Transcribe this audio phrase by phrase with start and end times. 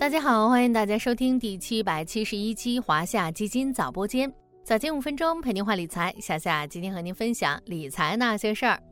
[0.00, 4.32] 大家好，欢迎大家收听第七百七十一期华夏基金早播间，
[4.64, 6.10] 早间五分钟陪您话理财。
[6.18, 8.82] 夏夏今天和您分享理财那些事儿。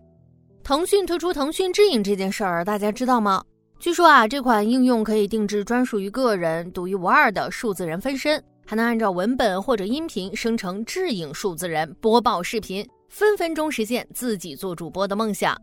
[0.63, 3.43] 腾讯推出腾讯智影这件事儿，大家知道吗？
[3.81, 15.57] 据说啊，这款应用可以定制专属于个人、独一无二的数字人分身，还能按照文本或者音频生成智影数字人播报视频，分分钟实现自己做主播的梦想。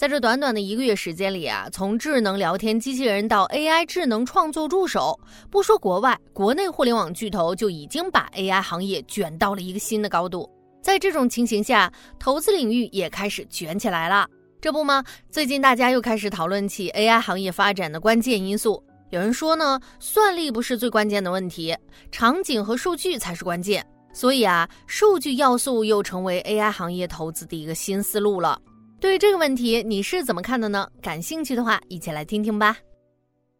[0.00, 5.20] 在这短短的一个月时间里啊，从智能聊天机器人到 AI 智能创作助手，
[5.50, 10.50] 不说国外，国内互联网巨头就已经把 AI 行业卷到了一个新的高度。
[10.80, 14.26] 在这种情形下，投资领域也开始卷起来了。
[14.58, 15.04] 这不吗？
[15.28, 18.82] 最近大家又开始讨论起 AI 行业发展的关键因素。
[19.10, 21.76] 有人说呢，算力不是最关键的问题，
[22.10, 23.86] 场景和数据才是关键。
[24.14, 28.58] 所以啊，数据要素又成为 AI 行业投资的一个新思路了。
[29.00, 30.86] 对于这个问题，你是怎么看的呢？
[31.00, 32.76] 感兴趣的话，一起来听听吧。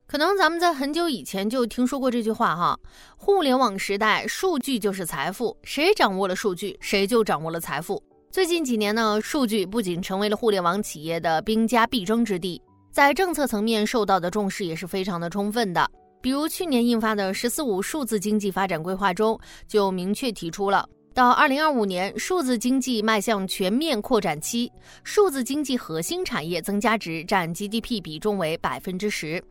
[0.07, 2.79] 可能咱们在很久以前就听说过这句话哈，
[3.17, 8.03] 互联网时代，数据就是财富，谁掌握了数据，谁就掌握了财富。
[8.31, 12.61] 最近几年呢，数据不仅成为了互联网企业的兵家必争之地，
[12.93, 15.91] 在政策层面受到的重视也是非常的充分的。
[16.21, 20.87] 比如去年印发的“十四五”数字经济发展规划中，就明确提出了。
[21.13, 24.71] 到二零二五年，数字经济迈向全面扩展期，
[25.03, 29.43] 数字经济核心产业增加值占 GDP 比重为百分之十。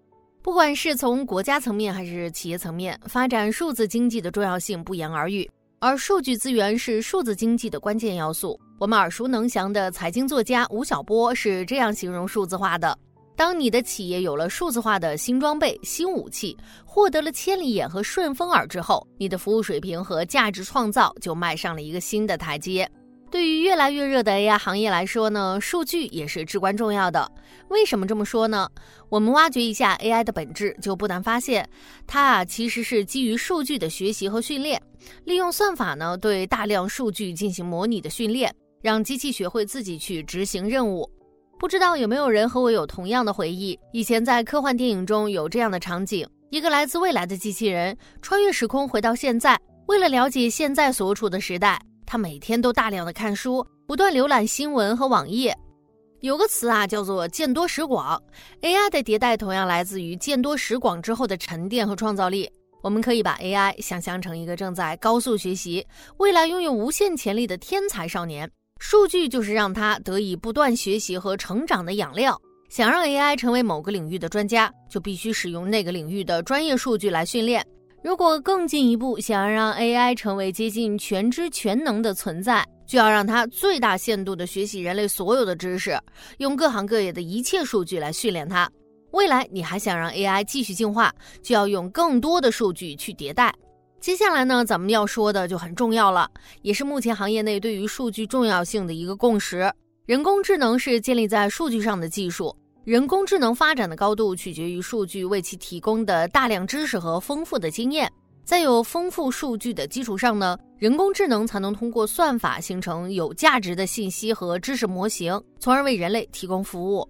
[0.42, 5.50] 不管是从国家层面还是企业层面，发展数字经济的重要性不言而喻。
[5.80, 8.60] 而数据资源是数字经济的关键要素。
[8.80, 12.98] 我们耳熟能详的财经作家吴晓波是这样形容数字化的。
[13.40, 22.86] 当你的企业有了数字化的新装备、新武器，获得了千里眼和顺风耳之后，你的服务水平和价值创造就迈上了一个新的台阶。
[23.32, 27.32] 对于越来越热的 AI 行业来说呢，数据也是至关重要的。
[27.70, 28.70] 为什么这么说呢？
[29.08, 31.66] 我们挖掘一下 AI 的本质，就不难发现，
[32.06, 34.82] 它啊其实是基于数据的学习和训练，
[35.24, 41.10] 利用算法呢对大量数据进行模拟的训练，让机器学会自己去执行任务。
[41.60, 43.78] 不知道有没有人和我有同样的回忆？
[43.92, 55.54] 以前在科幻电影中有这样的场景：一个来自未来的机器人穿越时空回到现在，为了了解现在所处的时代，他每天都大量的看书，不断浏览新闻和网页。
[56.22, 58.18] 有个词啊，叫做见多识广。
[58.62, 62.50] AI 的迭代同样来自于见多识广之后的沉淀和创造力。
[62.82, 65.86] 我们可以把 AI 想象成一个正在高速学习、
[66.20, 68.50] 未来拥有无限潜力的天才少年。
[68.80, 72.40] 数据就是让它得以不断学习和成长的养料。
[72.70, 77.66] 想让 AI 成为某个领域的专家，就必须使用那个领域的专业数据来训练。
[78.04, 86.00] 如果更进一步，想要让 AI 成为接近全知全能的存在，就要让它最大限度地学习人类所有的知识，
[86.38, 88.70] 用各行各业的一切数据来训练它。
[89.12, 93.52] 未来你还想让 AI 继续进化，就要用更多的数据去迭代。
[94.00, 96.30] 接下来呢，咱们要说的就很重要了，
[96.62, 99.72] 也是目前行业内对于数据重要性的一个共识。
[100.06, 102.56] 人工智能是建立在数据上的技术，
[102.86, 108.12] 人工智能发展的高度取决于数据为其提供的大量知识和丰富的经验。
[108.46, 117.08] 在有丰富数据的基础上呢，人工智能才能通过算法形成有价值的信息和知识模型，从而为人类提供服务。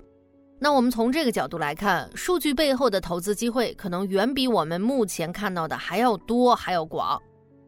[0.61, 7.21] 那我们从这个角度来看，数据背后的投资机会可能远比我们目前看到的还要多，还要广。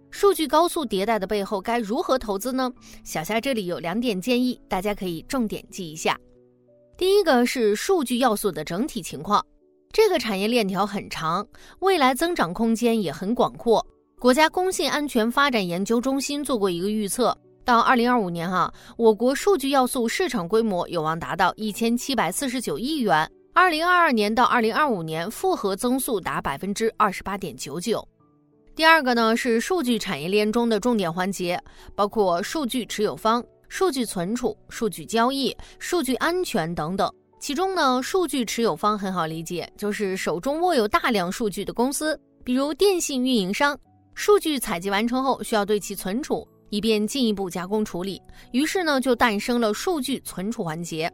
[0.10, 2.70] 数据高速迭代的背后该如何投资呢？
[3.06, 6.20] 小夏这里有两点建议，大家可以重点记一下。
[6.98, 9.44] 第一个是数据要素的整体情况，
[9.94, 11.48] 这个产业链条很长，
[11.80, 13.86] 未来增长空间也很广阔。
[14.20, 17.36] 国家工信安全发展研究中心做过一个预测。
[17.64, 23.30] 到二零二五年，哈，我国数据要素市场规模有望达到一千七百四十九亿元。
[23.54, 28.08] 二零二二年到二零二五年复合增速达百分之二十八点九九。
[28.74, 31.62] 第二个呢是数据产业链中的重点环节，
[31.94, 37.14] 包括数据持有方、数据存储、数据交易、数据安全等等。
[37.40, 43.78] 其中呢，数据持有方很好理解，就是手中握有大量数据的公司，比如电信运营商。
[44.14, 46.48] 数据采集完成后，需要对其存储。
[46.72, 48.20] 以便进一步加工处理，
[48.52, 51.12] 于是呢就诞生了数据存储环节。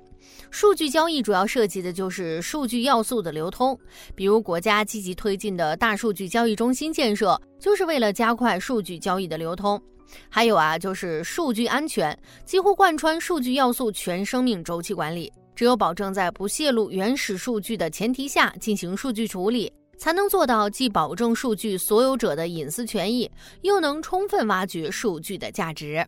[0.49, 3.77] 数据交易主要涉及的就是数据要素的流通，
[4.15, 9.81] 比如国家积极推进的大数据交易中心建设，就是为了加快数据交易的流通。
[10.29, 15.31] 还有啊，就是数据安全，几乎贯穿数据要素全生命周期管理。
[15.55, 19.73] 只有保证在不泄露原始数据的前提下进行数据处理。
[19.97, 23.29] 才能做到既保证数据所有者的隐私权益，
[23.61, 26.05] 又能充分挖掘数据的价值。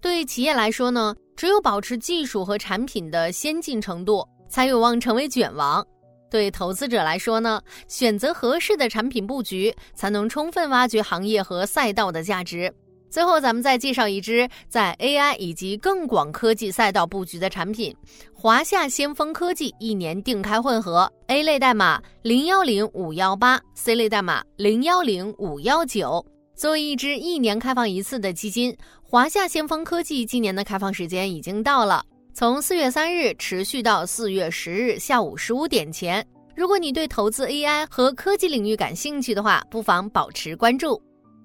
[0.00, 5.86] 对企业来说呢，只有保持技术和产品的先进程度，才有望成为卷王。
[6.30, 12.72] 对投资者来说呢，选择合适的产品布局，才能充分挖掘行业和赛道的价值。
[13.10, 17.94] 最后，咱们再介绍一支在 AI 以及更广科技赛道布局的产品——
[18.34, 26.24] 华夏先锋科技一年定开混合 A 类代码零幺零五幺八，C 类代码零幺零五幺九。
[26.54, 32.04] 作为一支一年开放一次的基金，华夏先锋科技今年的开放时间已经到了。
[32.34, 36.24] 从四月三日持续到四月十日下午十五点前，
[36.54, 41.00] 如果你对投资 AI 和科技领域感兴趣的话，不妨保持关注。